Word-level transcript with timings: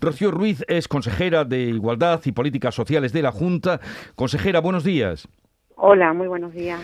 Rocío 0.00 0.30
Ruiz 0.30 0.64
es 0.68 0.88
consejera 0.88 1.44
de 1.44 1.62
Igualdad 1.62 2.20
y 2.24 2.32
Políticas 2.32 2.74
Sociales 2.74 3.12
de 3.12 3.22
la 3.22 3.32
Junta. 3.32 3.80
Consejera, 4.14 4.60
buenos 4.60 4.84
días. 4.84 5.28
Hola, 5.76 6.12
muy 6.12 6.26
buenos 6.26 6.52
días. 6.52 6.80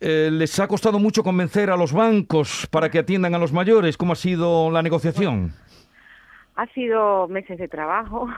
Eh, 0.00 0.28
¿Les 0.32 0.58
ha 0.58 0.66
costado 0.66 0.98
mucho 0.98 1.22
convencer 1.22 1.70
a 1.70 1.76
los 1.76 1.92
bancos 1.92 2.66
para 2.70 2.90
que 2.90 2.98
atiendan 2.98 3.34
a 3.34 3.38
los 3.38 3.52
mayores? 3.52 3.96
¿Cómo 3.96 4.14
ha 4.14 4.16
sido 4.16 4.70
la 4.70 4.82
negociación? 4.82 5.52
Ha 6.56 6.66
sido 6.68 7.28
meses 7.28 7.58
de 7.58 7.68
trabajo 7.68 8.28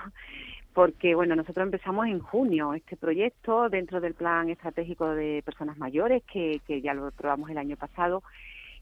porque 0.75 1.15
bueno, 1.15 1.37
nosotros 1.37 1.65
empezamos 1.65 2.07
en 2.09 2.19
junio 2.19 2.75
este 2.75 2.97
proyecto 2.97 3.69
dentro 3.69 4.01
del 4.01 4.15
plan 4.15 4.51
estratégico 4.51 5.09
de 5.15 5.43
personas 5.45 5.79
mayores 5.79 6.23
que, 6.25 6.61
que 6.67 6.81
ya 6.81 6.95
lo 6.95 7.13
probamos 7.13 7.49
el 7.51 7.59
año 7.59 7.77
pasado 7.77 8.25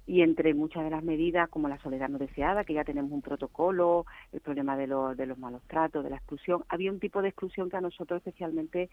y 0.07 0.23
entre 0.23 0.53
muchas 0.55 0.85
de 0.85 0.91
las 0.91 1.05
medidas 1.05 1.49
como 1.49 1.69
la 1.69 1.79
soledad 1.79 2.09
no 2.09 2.19
deseada, 2.19 2.65
que 2.65 2.75
ya 2.75 2.85
tenemos 2.85 3.13
un 3.13 3.23
protocolo, 3.23 4.05
el 4.33 4.41
problema 4.41 4.77
de 4.77 4.87
los, 4.87 5.17
de 5.17 5.27
los 5.27 5.39
malos 5.39 5.63
tratos, 5.69 6.03
de 6.03 6.11
la 6.11 6.17
exclusión, 6.17 6.65
había 6.69 6.91
un 6.91 6.99
tipo 6.99 7.23
de 7.23 7.29
exclusión 7.29 7.71
que 7.71 7.77
a 7.77 7.81
nosotros 7.81 8.19
especialmente 8.19 8.91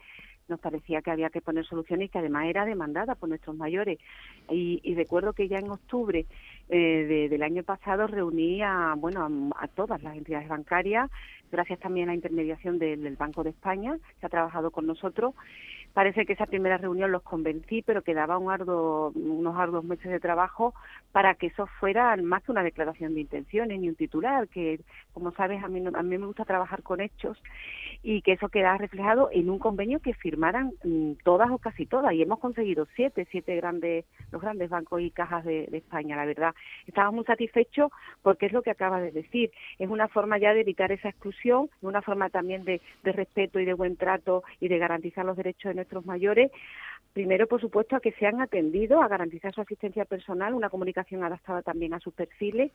nos 0.48 0.60
parecía 0.60 1.02
que 1.02 1.10
había 1.10 1.30
que 1.30 1.40
poner 1.40 1.64
soluciones 1.66 2.06
y 2.06 2.08
que 2.10 2.18
además 2.18 2.46
era 2.46 2.64
demandada 2.64 3.14
por 3.16 3.28
nuestros 3.28 3.56
mayores. 3.56 3.98
Y, 4.50 4.94
recuerdo 4.94 5.32
que 5.32 5.48
ya 5.48 5.58
en 5.58 5.70
octubre 5.70 6.26
eh, 6.68 7.28
del 7.30 7.42
año 7.42 7.62
pasado 7.62 8.06
reuní 8.06 8.62
a, 8.62 8.94
bueno, 8.96 9.50
a, 9.56 9.68
todas 9.68 10.02
las 10.02 10.16
entidades 10.16 10.48
bancarias, 10.48 11.10
gracias 11.50 11.80
también 11.80 12.08
a 12.08 12.12
la 12.12 12.16
intermediación 12.16 12.78
del 12.78 13.16
Banco 13.16 13.42
de 13.42 13.50
España, 13.50 13.96
que 14.18 14.26
ha 14.26 14.28
trabajado 14.28 14.70
con 14.70 14.86
nosotros, 14.86 15.34
Parece 15.92 16.24
que 16.24 16.34
esa 16.34 16.46
primera 16.46 16.78
reunión 16.78 17.10
los 17.10 17.22
convencí, 17.22 17.82
pero 17.82 18.02
quedaba 18.02 18.38
un 18.38 18.50
arduo, 18.50 19.10
unos 19.14 19.56
arduos 19.56 19.84
meses 19.84 20.10
de 20.10 20.20
trabajo 20.20 20.72
para 21.10 21.34
que 21.34 21.48
eso 21.48 21.66
fuera 21.80 22.16
más 22.16 22.44
que 22.44 22.52
una 22.52 22.62
declaración 22.62 23.14
de 23.14 23.22
intenciones 23.22 23.80
ni 23.80 23.88
un 23.88 23.96
titular, 23.96 24.46
que 24.48 24.80
como 25.12 25.32
sabes 25.32 25.62
a 25.64 25.68
mí, 25.68 25.84
a 25.92 26.02
mí 26.02 26.18
me 26.18 26.26
gusta 26.26 26.44
trabajar 26.44 26.82
con 26.82 27.00
hechos 27.00 27.42
y 28.02 28.22
que 28.22 28.32
eso 28.32 28.48
quedara 28.48 28.78
reflejado 28.78 29.30
en 29.32 29.50
un 29.50 29.58
convenio 29.58 30.00
que 30.00 30.14
firmaran 30.14 30.72
mm, 30.84 31.12
todas 31.24 31.50
o 31.50 31.58
casi 31.58 31.86
todas 31.86 32.12
y 32.14 32.22
hemos 32.22 32.38
conseguido 32.38 32.86
siete, 32.94 33.26
siete 33.30 33.56
grandes, 33.56 34.04
los 34.30 34.40
grandes 34.40 34.70
bancos 34.70 35.00
y 35.00 35.10
cajas 35.10 35.44
de, 35.44 35.68
España, 35.72 36.16
la 36.16 36.24
verdad. 36.24 36.54
Estamos 36.86 37.14
muy 37.14 37.24
satisfechos 37.24 37.90
porque 38.22 38.46
es 38.46 38.52
lo 38.52 38.62
que 38.62 38.70
acaba 38.70 39.00
de 39.00 39.10
decir, 39.10 39.50
es 39.78 39.88
una 39.88 40.08
forma 40.08 40.38
ya 40.38 40.54
de 40.54 40.60
evitar 40.60 40.92
esa 40.92 41.08
exclusión, 41.08 41.68
una 41.80 42.02
forma 42.02 42.30
también 42.30 42.64
de, 42.64 42.80
de 43.02 43.12
respeto 43.12 43.58
y 43.58 43.64
de 43.64 43.74
buen 43.74 43.96
trato 43.96 44.42
y 44.60 44.68
de 44.68 44.78
garantizar 44.78 45.24
los 45.24 45.36
derechos 45.36 45.70
de 45.70 45.79
nuestros 45.80 46.06
mayores, 46.06 46.50
primero, 47.12 47.46
por 47.46 47.60
supuesto, 47.60 47.96
a 47.96 48.00
que 48.00 48.12
sean 48.12 48.40
atendidos, 48.40 49.02
a 49.02 49.08
garantizar 49.08 49.52
su 49.52 49.60
asistencia 49.60 50.04
personal, 50.04 50.54
una 50.54 50.70
comunicación 50.70 51.24
adaptada 51.24 51.62
también 51.62 51.92
a 51.94 52.00
sus 52.00 52.14
perfiles, 52.14 52.70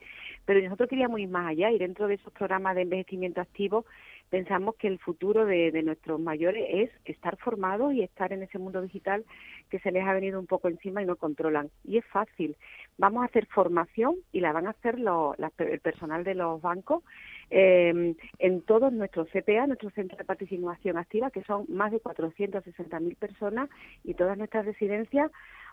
pero 0.45 0.61
nosotros 0.61 0.89
queríamos 0.89 1.19
ir 1.19 1.29
más 1.29 1.47
allá 1.47 1.71
y 1.71 1.77
dentro 1.77 2.07
de 2.07 2.15
esos 2.15 2.33
programas 2.33 2.75
de 2.75 2.81
envejecimiento 2.81 3.41
activo 3.41 3.85
pensamos 4.29 4.75
que 4.75 4.87
el 4.87 4.99
futuro 4.99 5.45
de, 5.45 5.71
nuestros 5.83 6.19
mayores 6.19 6.65
es 6.69 6.89
estar 7.05 7.37
formados 7.37 7.93
y 7.93 8.01
estar 8.01 8.33
en 8.33 8.43
ese 8.43 8.57
mundo 8.57 8.81
digital 8.81 9.23
que 9.69 9.79
se 9.79 9.91
les 9.91 10.03
ha 10.05 10.13
venido 10.13 10.39
un 10.39 10.47
poco 10.47 10.67
encima 10.67 11.01
y 11.01 11.05
no 11.05 11.15
controlan. 11.15 11.69
Y 11.83 11.97
es 11.97 12.05
fácil. 12.05 12.57
Vamos 12.97 13.21
a 13.21 13.27
hacer 13.27 13.45
formación 13.45 14.15
y 14.31 14.39
la 14.39 14.51
van 14.51 14.67
a 14.67 14.71
hacer 14.71 14.97
el 14.97 15.79
personal 15.79 16.23
de 16.23 16.35
los 16.35 16.61
bancos 16.61 17.03
eh, 17.49 18.15
en 18.39 18.61
todos 18.61 18.91
nuestros 18.91 19.27
CPA, 19.29 19.67
nuestros 19.67 19.93
centros 19.93 20.17
de 20.17 20.25
participación 20.25 20.97
activa, 20.97 21.31
que 21.31 21.43
son 21.43 21.65
más 21.69 21.91
de 21.91 22.01
460.000 22.01 23.15
personas 23.17 23.69
y 24.03 24.13
todas 24.13 24.37
nuestras 24.37 24.65
residencias 24.65 25.31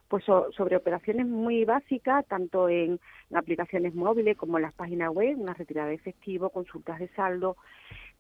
pues 0.09 0.25
sobre 0.25 0.77
operaciones 0.77 1.27
muy 1.27 1.65
básicas, 1.65 2.27
tanto 2.27 2.69
en, 2.69 3.01
aplicaciones 3.33 3.95
móviles 3.95 4.37
como 4.37 4.59
en 4.59 4.63
las 4.65 4.75
páginas 4.75 5.11
web, 5.11 5.39
una 5.39 5.55
retirada 5.55 5.89
de 5.89 5.95
efectivo, 5.95 6.51
consultas 6.51 6.99
de 6.99 7.09
saldo, 7.09 7.57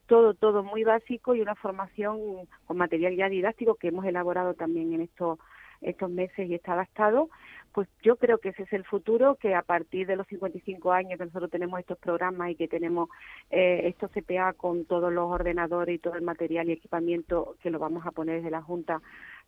todo, 0.07 0.33
todo 0.33 0.63
muy 0.63 0.85
básico 0.85 1.35
y 1.35 1.43
una 1.43 1.55
formación 1.55 2.49
con 2.67 2.79
material 2.79 3.15
ya 3.15 3.29
didáctico 3.29 3.75
que 3.75 3.89
hemos 3.89 4.07
elaborado 4.07 4.55
también 4.55 4.95
en 4.95 5.03
estos 5.03 5.39
estos 5.83 6.11
meses 6.11 6.49
y 6.49 6.55
está 6.55 6.73
adaptado, 6.73 7.29
pues 7.73 7.89
yo 8.03 8.17
creo 8.17 8.39
que 8.39 8.51
ese 8.51 8.65
es 8.65 8.73
el 8.73 8.85
futuro, 8.85 9.37
que 9.37 9.55
a 9.55 9.63
partir 9.63 10.07
de 10.07 10.17
los 10.17 10.27
55 10.27 10.93
años 10.93 11.19
que 11.19 11.25
nosotros 11.25 11.51
tenemos 11.51 11.81
estos 11.81 11.99
programas 11.99 12.51
y 12.51 12.55
que 12.55 12.69
tenemos 12.69 13.09
eh, 13.51 13.83
estos 13.85 14.11
CPA 14.11 14.53
con 14.53 14.85
todos 14.85 15.13
los 15.13 15.31
ordenadores 15.31 15.95
y 15.95 15.99
todo 15.99 16.15
el 16.15 16.23
material 16.23 16.69
y 16.69 16.73
equipamiento 16.73 17.57
que 17.63 17.71
lo 17.71 17.79
vamos 17.79 18.07
a 18.07 18.11
poner 18.11 18.37
desde 18.37 18.51
la 18.51 18.63
Junta 18.63 19.01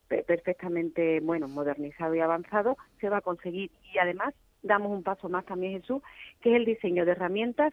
perfectamente, 0.08 1.20
bueno, 1.20 1.48
modernizado 1.48 2.14
y 2.14 2.20
avanzado, 2.20 2.76
se 3.00 3.08
va 3.08 3.18
a 3.18 3.22
conseguir. 3.22 3.70
Y 3.92 3.98
además 3.98 4.34
damos 4.62 4.92
un 4.92 5.02
paso 5.02 5.28
más 5.28 5.44
también, 5.44 5.80
Jesús, 5.80 6.02
que 6.40 6.50
es 6.50 6.56
el 6.56 6.64
diseño 6.64 7.04
de 7.04 7.12
herramientas 7.12 7.72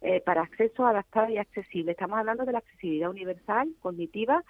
eh, 0.00 0.20
para 0.20 0.42
acceso 0.42 0.86
adaptado 0.86 1.28
y 1.28 1.38
accesible. 1.38 1.92
Estamos 1.92 2.18
hablando 2.18 2.44
de 2.44 2.52
la 2.52 2.58
accesibilidad 2.58 3.10
universal, 3.10 3.68
cognitiva 3.80 4.44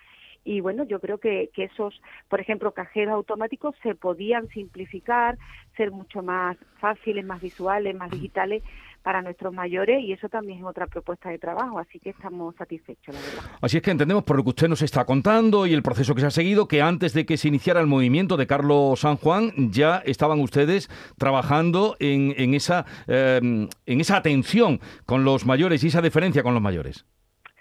y 0.48 0.60
bueno, 0.62 0.84
yo 0.84 0.98
creo 0.98 1.19
que, 1.19 1.50
que 1.53 1.64
esos, 1.64 2.00
por 2.28 2.41
ejemplo, 2.41 2.72
cajeros 2.72 3.12
automáticos 3.12 3.75
se 3.82 3.94
podían 3.94 4.48
simplificar, 4.48 5.36
ser 5.76 5.91
mucho 5.91 6.22
más 6.22 6.56
fáciles, 6.81 7.22
más 7.22 7.42
visuales, 7.42 7.94
más 7.94 8.10
digitales 8.10 8.62
para 9.03 9.20
nuestros 9.20 9.53
mayores 9.53 10.03
y 10.03 10.12
eso 10.12 10.31
también 10.31 10.60
es 10.60 10.64
otra 10.64 10.86
propuesta 10.86 11.28
de 11.28 11.38
trabajo, 11.38 11.78
así 11.78 11.98
que 11.98 12.10
estamos 12.10 12.54
satisfechos, 12.56 13.14
la 13.14 13.20
verdad. 13.20 13.59
Así 13.60 13.76
es 13.76 13.82
que 13.82 13.91
entendemos 13.91 14.25
por 14.25 14.38
lo 14.38 14.42
que 14.42 14.48
usted 14.50 14.69
nos 14.69 14.81
está 14.81 15.04
contando 15.04 15.66
y 15.66 15.75
el 15.75 15.82
proceso 15.82 16.14
que 16.14 16.22
se 16.22 16.28
ha 16.28 16.31
seguido, 16.31 16.66
que 16.66 16.80
antes 16.80 17.12
de 17.12 17.26
que 17.26 17.36
se 17.36 17.48
iniciara 17.48 17.80
el 17.80 17.86
movimiento 17.86 18.38
de 18.38 18.47
Carlos 18.47 19.00
San 19.00 19.16
Juan 19.16 19.53
ya 19.70 19.98
estaban 19.98 20.41
ustedes 20.41 20.88
trabajando 21.19 21.94
en, 22.00 22.34
en 22.38 22.54
esa, 22.54 22.86
eh, 23.06 23.38
en 23.84 24.00
esa 24.00 24.16
atención 24.16 24.80
con 25.04 25.25
los 25.25 25.44
mayores 25.44 25.84
y 25.84 25.88
esa 25.88 26.00
diferencia 26.00 26.42
con 26.42 26.54
los 26.54 26.62
mayores. 26.62 27.04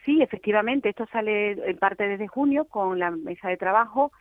Sí, 0.08 0.22
efectivamente, 0.22 0.88
esto 0.88 1.06
sale 1.12 1.52
en 1.70 1.78
parte 1.80 2.08
desde 2.08 2.30
junio 2.30 2.64
con 2.64 2.98
la 2.98 3.12
mesa 3.12 3.50
de 3.50 3.58
trabajo. 3.58 4.14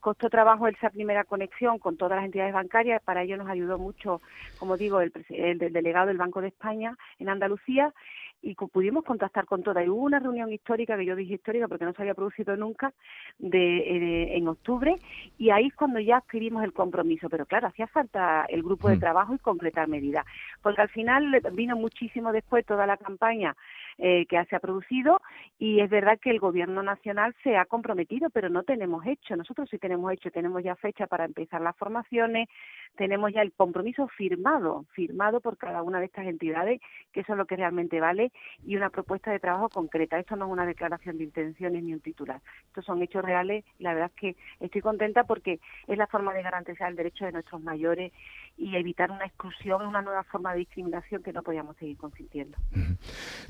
Costó 0.00 0.28
trabajo 0.28 0.66
esa 0.66 0.90
primera 0.90 1.22
conexión 1.22 1.78
con 1.78 1.96
todas 1.96 2.16
las 2.16 2.24
entidades 2.24 2.52
bancarias, 2.52 3.00
para 3.04 3.22
ello 3.22 3.36
nos 3.36 3.48
ayudó 3.48 3.78
mucho, 3.78 4.20
como 4.58 4.76
digo, 4.76 5.00
el, 5.00 5.12
el 5.28 5.58
delegado 5.72 6.08
del 6.08 6.16
Banco 6.16 6.40
de 6.40 6.48
España 6.48 6.96
en 7.20 7.28
Andalucía 7.28 7.94
y 8.42 8.54
pudimos 8.54 9.04
contactar 9.04 9.46
con 9.46 9.62
todas. 9.62 9.84
Y 9.84 9.88
hubo 9.88 10.02
una 10.02 10.18
reunión 10.18 10.52
histórica, 10.52 10.96
que 10.96 11.04
yo 11.04 11.16
dije 11.16 11.34
histórica 11.34 11.68
porque 11.68 11.84
no 11.84 11.92
se 11.92 12.02
había 12.02 12.14
producido 12.14 12.56
nunca, 12.56 12.92
de, 13.38 13.78
eh, 13.78 14.36
en 14.36 14.48
octubre, 14.48 14.96
y 15.38 15.50
ahí 15.50 15.66
es 15.66 15.74
cuando 15.74 16.00
ya 16.00 16.18
adquirimos 16.18 16.64
el 16.64 16.72
compromiso. 16.72 17.28
Pero 17.28 17.46
claro, 17.46 17.68
hacía 17.68 17.86
falta 17.86 18.44
el 18.48 18.62
grupo 18.62 18.88
de 18.88 18.96
mm. 18.96 19.00
trabajo 19.00 19.34
y 19.34 19.38
completar 19.38 19.88
medidas, 19.88 20.24
porque 20.62 20.82
al 20.82 20.88
final 20.88 21.40
vino 21.52 21.76
muchísimo 21.76 22.32
después 22.32 22.64
toda 22.64 22.86
la 22.86 22.96
campaña 22.96 23.56
eh, 23.98 24.26
que 24.26 24.44
se 24.44 24.54
ha 24.54 24.60
producido 24.60 25.20
y 25.58 25.80
es 25.80 25.90
verdad 25.90 26.20
que 26.20 26.30
el 26.30 26.38
gobierno 26.38 26.84
nacional 26.84 27.34
se 27.42 27.56
ha 27.56 27.64
comprometido, 27.64 28.30
pero 28.30 28.48
no 28.48 28.62
tenemos 28.62 29.04
hecho. 29.06 29.34
Nosotros 29.34 29.68
sí 29.68 29.78
tenemos 29.78 30.12
hecho, 30.12 30.30
tenemos 30.30 30.62
ya 30.62 30.76
fecha 30.76 31.08
para 31.08 31.24
empezar 31.24 31.60
las 31.60 31.76
formaciones, 31.76 32.48
tenemos 32.96 33.32
ya 33.32 33.42
el 33.42 33.52
compromiso 33.52 34.06
firmado, 34.06 34.86
firmado 34.92 35.40
por 35.40 35.56
cada 35.56 35.82
una 35.82 35.98
de 35.98 36.06
estas 36.06 36.26
entidades, 36.26 36.80
que 37.12 37.20
eso 37.20 37.32
es 37.32 37.38
lo 37.38 37.46
que 37.46 37.56
realmente 37.56 37.98
vale 38.00 38.30
y 38.64 38.76
una 38.76 38.90
propuesta 38.90 39.32
de 39.32 39.40
trabajo 39.40 39.68
concreta. 39.68 40.18
Esto 40.18 40.36
no 40.36 40.46
es 40.46 40.52
una 40.52 40.64
declaración 40.64 41.18
de 41.18 41.24
intenciones 41.24 41.82
ni 41.82 41.92
un 41.92 42.00
titular. 42.00 42.40
Estos 42.68 42.84
son 42.84 43.02
hechos 43.02 43.24
reales 43.24 43.64
y 43.78 43.82
la 43.82 43.94
verdad 43.94 44.12
es 44.14 44.20
que 44.20 44.36
estoy 44.60 44.80
contenta 44.80 45.24
porque 45.24 45.58
es 45.88 45.98
la 45.98 46.06
forma 46.06 46.32
de 46.34 46.42
garantizar 46.42 46.88
el 46.88 46.96
derecho 46.96 47.24
de 47.24 47.32
nuestros 47.32 47.60
mayores 47.62 48.12
y 48.56 48.76
evitar 48.76 49.10
una 49.10 49.26
exclusión, 49.26 49.86
una 49.86 50.02
nueva 50.02 50.22
forma 50.24 50.52
de 50.52 50.60
discriminación 50.60 51.22
que 51.22 51.32
no 51.32 51.42
podíamos 51.42 51.76
seguir 51.76 51.96
consintiendo. 51.96 52.56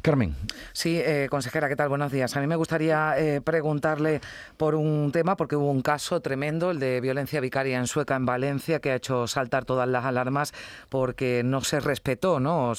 Carmen. 0.03 0.38
Sí, 0.73 0.99
eh, 0.99 1.27
consejera, 1.31 1.69
¿qué 1.69 1.77
tal? 1.77 1.89
Buenos 1.89 2.13
días. 2.13 2.37
A 2.37 2.41
mí 2.41 2.47
me 2.47 2.57
gustaría 2.57 3.19
eh, 3.19 3.41
preguntarle 3.41 4.21
por 4.57 4.75
un 4.75 5.11
tema, 5.13 5.37
porque 5.37 5.57
hubo 5.57 5.71
un 5.71 5.83
caso 5.83 6.21
tremendo, 6.21 6.71
el 6.71 6.79
de 6.79 7.01
violencia 7.01 7.41
vicaria 7.41 7.79
en 7.79 7.87
Sueca, 7.87 8.17
en 8.17 8.27
Valencia, 8.27 8.81
que 8.81 8.93
ha 8.93 8.95
hecho 8.95 9.27
saltar 9.27 9.65
todas 9.65 9.89
las 9.89 10.05
alarmas 10.05 10.53
porque 10.89 11.43
no 11.45 11.63
se 11.63 11.81
respetó 11.81 12.41
¿no? 12.41 12.73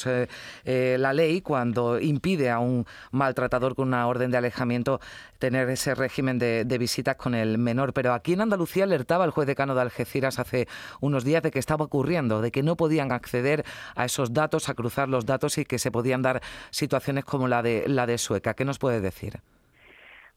Eh, 0.65 0.97
la 0.99 1.13
ley 1.13 1.41
cuando 1.41 1.99
impide 1.99 2.49
a 2.49 2.59
un 2.59 2.85
maltratador 3.11 3.75
con 3.75 3.89
una 3.89 4.07
orden 4.07 4.31
de 4.31 4.37
alejamiento 4.37 4.99
tener 5.39 5.69
ese 5.69 5.95
régimen 5.95 6.37
de, 6.37 6.77
visitas 6.79 7.15
con 7.15 7.33
el 7.33 7.57
menor. 7.57 7.93
Pero 7.93 8.13
aquí 8.13 8.33
en 8.33 8.41
Andalucía 8.41 8.83
alertaba 8.83 9.25
el 9.25 9.31
juez 9.31 9.47
decano 9.47 9.75
de 9.75 9.81
Algeciras 9.81 10.39
hace 10.39 10.67
unos 11.01 11.23
días 11.23 11.41
de 11.43 11.51
que 11.51 11.59
estaba 11.59 11.85
ocurriendo, 11.85 12.41
de 12.41 12.51
que 12.51 12.63
no 12.63 12.75
podían 12.75 13.11
acceder 13.11 13.65
a 13.95 14.05
esos 14.05 14.33
datos, 14.33 14.69
a 14.69 14.73
cruzar 14.73 15.09
los 15.09 15.25
datos 15.25 15.57
y 15.57 15.65
que 15.65 15.79
se 15.79 15.91
podían 15.91 16.21
dar 16.21 16.41
situaciones 16.69 17.25
como 17.25 17.47
la 17.49 17.61
de 17.61 17.87
la 17.87 18.05
de 18.05 18.17
Sueca. 18.17 18.53
¿Qué 18.53 18.65
nos 18.65 18.79
puede 18.79 19.01
decir? 19.01 19.39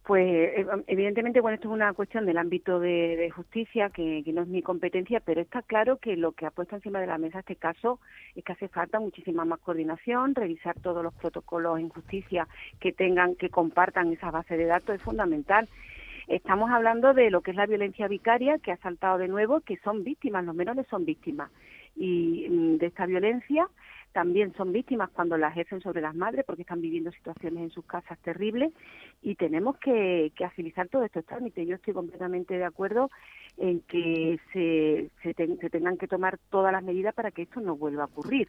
Pues 0.05 0.26
eh, 0.26 0.67
evidentemente, 0.88 1.41
bueno, 1.41 1.55
esto 1.55 1.69
es 1.69 1.75
una 1.75 1.93
cuestión 1.93 2.26
del 2.26 2.37
ámbito 2.37 2.81
de, 2.81 3.31
justicia 3.31 3.88
que, 3.91 4.25
no 4.35 4.43
es 4.43 4.49
mi 4.49 4.61
competencia, 4.61 5.20
pero 5.20 5.41
está 5.41 5.62
claro 5.62 5.99
que 5.99 6.17
lo 6.17 6.32
que 6.32 6.44
ha 6.44 6.50
puesto 6.50 6.75
encima 6.75 7.00
de 7.00 7.06
la 7.06 7.19
mesa 7.19 7.38
este 7.38 7.55
caso 7.55 8.00
es 8.35 8.43
que 8.43 8.53
hace 8.53 8.67
falta 8.67 8.99
muchísima 8.99 9.44
más 9.44 9.61
coordinación, 9.61 10.35
revisar 10.35 10.75
todos 10.81 11.05
los 11.05 11.14
protocolos 11.14 11.79
en 11.79 11.88
justicia 11.88 12.49
que 12.81 12.93
tengan, 12.93 13.37
que 13.37 13.49
compartan 13.49 14.12
esa 14.12 14.32
base 14.32 14.56
de 14.56 14.65
datos 14.65 14.97
es 14.97 15.03
fundamental. 15.03 15.69
Estamos 16.26 16.70
hablando 16.70 17.15
de 17.15 17.31
lo 17.31 17.43
que 17.43 17.53
es 17.53 17.56
la 17.56 17.67
violencia 17.67 18.08
vicaria 18.08 18.58
que 18.58 18.73
ha 18.73 18.76
saltado 18.79 19.19
de 19.19 19.29
nuevo, 19.29 19.61
que 19.61 19.76
son 19.79 20.03
víctimas, 20.03 20.44
los 20.44 20.55
menores 20.55 20.87
son 20.88 21.05
víctimas 21.05 21.50
y 21.94 22.47
de 22.82 22.88
esta 22.88 23.06
violencia. 23.06 23.67
También 24.12 24.52
son 24.55 24.73
víctimas 24.73 25.08
cuando 25.11 25.38
la 25.38 25.49
ejercen 25.49 25.81
sobre 25.81 26.02
las 26.02 26.14
madres 26.14 26.44
porque 26.44 26.62
están 26.62 26.82
viviendo 26.82 27.11
situaciones 27.12 27.62
en 27.62 27.70
sus 27.70 27.87
casas 27.87 28.19
terribles. 28.19 28.75
Y 29.23 29.37
tenemos 29.37 29.79
que, 29.79 30.32
agilizar 30.44 30.88
todos 30.88 31.06
estos 31.06 31.25
trámites. 31.25 31.67
Yo 31.67 31.76
estoy 31.76 31.94
completamente 31.94 32.58
de 32.58 32.64
acuerdo 32.64 33.11
en 33.56 33.81
que 33.81 34.38
se, 34.52 35.11
se 35.23 35.70
tengan 35.70 35.96
que 35.96 36.08
tomar 36.08 36.38
todas 36.50 36.73
las 36.73 36.82
medidas 36.82 37.14
para 37.14 37.31
que 37.31 37.43
esto 37.43 37.61
no 37.61 37.76
vuelva 37.76 38.02
a 38.02 38.06
ocurrir. 38.06 38.49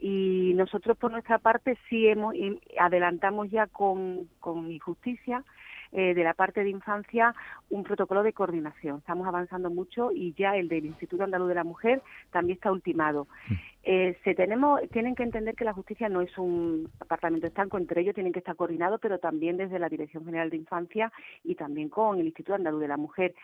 Y 0.00 0.52
nosotros 0.54 0.96
por 0.96 1.10
nuestra 1.10 1.38
parte 1.38 1.76
sí 1.88 2.06
hemos 2.06 2.34
adelantamos 2.78 3.50
ya 3.50 3.66
con, 3.66 4.28
con 4.40 4.70
Injusticia 4.70 5.44
eh, 5.92 6.14
de 6.14 6.24
la 6.24 6.34
parte 6.34 6.62
de 6.62 6.70
infancia 6.70 7.34
un 7.70 7.82
protocolo 7.82 8.22
de 8.22 8.32
coordinación. 8.32 8.98
Estamos 8.98 9.26
avanzando 9.26 9.70
mucho 9.70 10.12
y 10.12 10.34
ya 10.34 10.56
el 10.56 10.68
del 10.68 10.86
Instituto 10.86 11.24
Andaluz 11.24 11.48
de 11.48 11.54
la 11.54 11.64
Mujer 11.64 12.02
también 12.30 12.56
está 12.56 12.70
ultimado. 12.70 13.26
Mm. 13.48 13.54
Eh, 13.84 14.18
se 14.22 14.34
tenemos, 14.34 14.82
tienen 14.90 15.14
que 15.14 15.22
entender 15.22 15.54
que 15.54 15.64
la 15.64 15.72
justicia 15.72 16.10
no 16.10 16.20
es 16.20 16.36
un 16.36 16.90
apartamento 17.00 17.46
estanco, 17.46 17.78
entre 17.78 18.02
ellos 18.02 18.14
tienen 18.14 18.34
que 18.34 18.40
estar 18.40 18.54
coordinados, 18.54 19.00
pero 19.00 19.18
también 19.18 19.56
desde 19.56 19.78
la 19.78 19.88
Dirección 19.88 20.26
General 20.26 20.50
de 20.50 20.58
Infancia 20.58 21.10
y 21.42 21.54
también 21.54 21.88
con 21.88 22.18
el 22.18 22.26
Instituto 22.26 22.54
Andaluz 22.54 22.80
de 22.80 22.88
la 22.88 22.98
Mujer. 22.98 23.34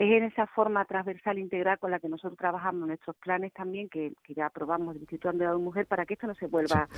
Es 0.00 0.10
en 0.10 0.24
esa 0.24 0.46
forma 0.46 0.82
transversal 0.86 1.38
integral 1.38 1.78
con 1.78 1.90
la 1.90 2.00
que 2.00 2.08
nosotros 2.08 2.38
trabajamos 2.38 2.88
nuestros 2.88 3.14
planes 3.16 3.52
también, 3.52 3.90
que, 3.90 4.14
ya 4.34 4.46
aprobamos 4.46 4.94
el 4.94 5.02
Instituto 5.02 5.28
Andaluz 5.28 5.52
de 5.52 5.58
la 5.58 5.62
Mujer, 5.62 5.86
para 5.86 6.06
que 6.06 6.14
esto 6.14 6.26
no 6.26 6.34
se 6.36 6.46
vuelva 6.46 6.88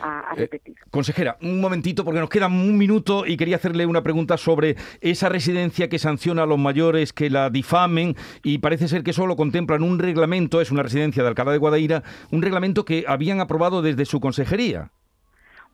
a, 0.00 0.32
eh, 0.32 0.40
repetir. 0.40 0.74
consejera, 0.90 1.36
un 1.40 1.60
momentito, 1.60 2.04
porque 2.04 2.18
nos 2.18 2.28
queda 2.28 2.48
un 2.48 2.76
minuto 2.76 3.24
y 3.26 3.36
quería 3.36 3.54
hacerle 3.54 3.86
una 3.86 4.02
pregunta 4.02 4.36
sobre 4.36 4.74
esa 5.00 5.28
residencia 5.28 5.88
que 5.88 6.00
sanciona 6.00 6.42
a 6.42 6.46
los 6.46 6.58
mayores 6.58 7.12
que 7.12 7.30
la 7.30 7.48
difamen 7.48 8.16
y 8.42 8.58
parece 8.58 8.88
ser 8.88 9.04
que 9.04 9.12
solo 9.12 9.36
contemplan 9.36 9.84
un 9.84 10.00
reglamento, 10.00 10.60
es 10.60 10.72
una 10.72 10.82
residencia 10.82 11.22
de 11.22 11.28
Alcalá 11.28 11.52
de 11.52 11.58
Guadaira, 11.58 12.02
un 12.32 12.42
reglamento 12.42 12.84
que 12.84 13.04
habían 13.06 13.40
aprobado 13.40 13.82
desde 13.82 14.04
su 14.04 14.18
consejería. 14.18 14.90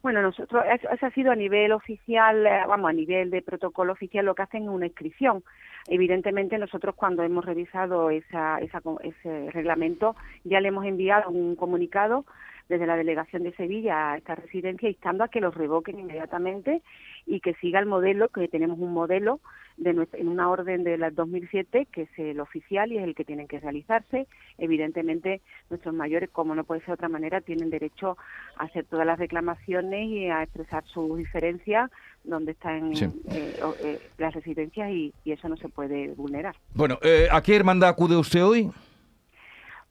Bueno, 0.04 0.20
nosotros, 0.20 0.62
eso 0.68 1.06
ha 1.06 1.10
sido 1.12 1.32
a 1.32 1.34
nivel 1.34 1.72
oficial, 1.72 2.46
eh, 2.46 2.60
vamos, 2.68 2.90
a 2.90 2.92
nivel 2.92 3.30
de 3.30 3.40
protocolo 3.40 3.94
oficial, 3.94 4.26
lo 4.26 4.34
que 4.34 4.42
hacen 4.42 4.64
es 4.64 4.68
una 4.68 4.84
inscripción. 4.84 5.42
Evidentemente, 5.88 6.58
nosotros 6.58 6.94
cuando 6.94 7.22
hemos 7.22 7.42
revisado 7.42 8.10
esa, 8.10 8.58
ese 8.58 9.50
reglamento, 9.50 10.14
ya 10.44 10.60
le 10.60 10.68
hemos 10.68 10.84
enviado 10.84 11.30
un 11.30 11.56
comunicado 11.56 12.26
desde 12.68 12.86
la 12.86 12.96
delegación 12.96 13.42
de 13.42 13.54
Sevilla 13.54 14.12
a 14.12 14.16
esta 14.16 14.34
residencia 14.34 14.88
instando 14.88 15.24
a 15.24 15.28
que 15.28 15.40
los 15.40 15.54
revoquen 15.54 15.98
inmediatamente 15.98 16.82
y 17.26 17.40
que 17.40 17.54
siga 17.54 17.78
el 17.78 17.86
modelo, 17.86 18.28
que 18.28 18.48
tenemos 18.48 18.78
un 18.78 18.92
modelo 18.92 19.40
de 19.76 20.06
en 20.12 20.28
una 20.28 20.48
orden 20.50 20.84
de 20.84 20.96
la 20.96 21.10
2007 21.10 21.88
que 21.90 22.02
es 22.02 22.18
el 22.18 22.38
oficial 22.40 22.92
y 22.92 22.98
es 22.98 23.04
el 23.04 23.14
que 23.14 23.24
tienen 23.24 23.48
que 23.48 23.60
realizarse. 23.60 24.26
Evidentemente, 24.58 25.40
nuestros 25.68 25.94
mayores, 25.94 26.30
como 26.30 26.54
no 26.54 26.64
puede 26.64 26.80
ser 26.80 26.88
de 26.88 26.94
otra 26.94 27.08
manera, 27.08 27.40
tienen 27.40 27.70
derecho 27.70 28.16
a 28.56 28.64
hacer 28.64 28.84
todas 28.84 29.06
las 29.06 29.18
reclamaciones 29.18 30.08
y 30.08 30.26
a 30.26 30.42
expresar 30.42 30.84
sus 30.86 31.16
diferencias 31.16 31.90
donde 32.22 32.52
están 32.52 32.92
eh, 32.92 33.10
eh, 33.30 34.00
las 34.18 34.34
residencias 34.34 34.90
y, 34.90 35.12
eso 35.24 35.48
no 35.48 35.56
se 35.56 35.68
puede 35.68 36.08
vulnerar. 36.14 36.54
Bueno, 36.74 36.98
eh, 37.02 37.26
¿a 37.30 37.42
qué 37.42 37.56
hermandad 37.56 37.88
acude 37.88 38.16
usted 38.16 38.44
hoy? 38.44 38.70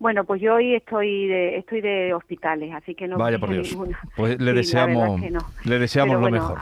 Bueno, 0.03 0.25
pues 0.25 0.41
yo 0.41 0.55
hoy 0.55 0.75
estoy 0.75 1.27
de 1.27 1.57
estoy 1.59 1.79
de 1.79 2.13
hospitales, 2.13 2.73
así 2.75 2.93
que 2.93 3.07
no 3.07 3.17
Vaya 3.17 3.39
por 3.39 3.51
Dios. 3.51 3.73
Pues 4.17 4.37
le 4.37 4.51
deseamos 4.51 5.21
le 5.63 5.79
deseamos 5.79 6.19
lo 6.19 6.29
mejor. 6.29 6.59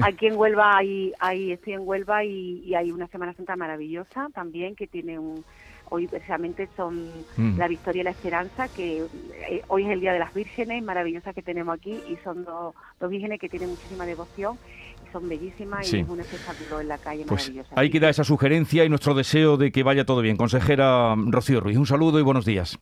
Aquí, 0.00 0.28
en 0.28 0.36
Huelva 0.36 0.78
hay, 0.78 1.12
hay 1.20 1.52
estoy 1.52 1.74
en 1.74 1.82
Huelva 1.86 2.24
y, 2.24 2.74
hay 2.74 2.90
una 2.90 3.06
Semana 3.08 3.34
Santa 3.34 3.56
maravillosa 3.56 4.28
también 4.32 4.74
que 4.74 4.86
tiene 4.86 5.18
un 5.18 5.44
hoy 5.90 6.06
precisamente 6.06 6.66
son 6.78 7.10
mm. 7.36 7.58
la 7.58 7.68
Victoria 7.68 8.00
y 8.00 8.04
la 8.04 8.10
Esperanza, 8.10 8.68
que 8.68 9.02
eh, 9.50 9.62
hoy 9.68 9.84
es 9.84 9.90
el 9.90 10.00
Día 10.00 10.14
de 10.14 10.20
las 10.20 10.32
Vírgenes 10.32 10.82
maravillosas 10.82 11.34
que 11.34 11.42
tenemos 11.42 11.74
aquí 11.74 12.00
y 12.08 12.16
son 12.24 12.44
dos, 12.46 12.74
dos 12.98 13.10
vírgenes 13.10 13.38
que 13.38 13.50
tienen 13.50 13.68
muchísima 13.68 14.06
devoción 14.06 14.56
son 15.12 15.28
bellísimas 15.28 15.92
y 15.92 15.98
es 16.00 16.08
un 16.08 16.20
espectáculo 16.20 16.80
en 16.80 16.88
la 16.88 16.98
calle 16.98 17.24
pues 17.26 17.48
maravillosa. 17.48 17.80
Ahí 17.80 17.90
queda 17.90 18.08
esa 18.08 18.24
sugerencia 18.24 18.84
y 18.84 18.88
nuestro 18.88 19.14
deseo 19.14 19.56
de 19.56 19.72
que 19.72 19.82
vaya 19.82 20.04
todo 20.04 20.20
bien. 20.20 20.36
Consejera 20.36 21.14
Rocío 21.16 21.60
Ruiz, 21.60 21.76
un 21.76 21.86
saludo 21.86 22.18
y 22.18 22.22
buenos 22.22 22.44
días. 22.44 22.78